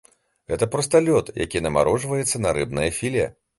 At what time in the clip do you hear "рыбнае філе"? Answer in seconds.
2.59-3.31